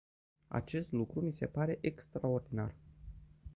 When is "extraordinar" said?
1.81-2.75